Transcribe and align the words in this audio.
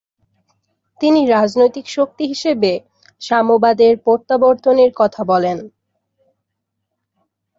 তিনি 1.01 1.21
রাজনৈতিক 1.27 1.85
শক্তি 1.89 2.23
হিসেবে 2.27 2.71
সাম্যবাদের 3.21 3.93
প্রত্যাবর্তনের 3.97 4.91
কথা 4.95 5.21
বলেন। 5.23 5.57